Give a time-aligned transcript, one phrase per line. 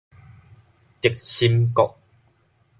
[1.01, 1.95] 軸心國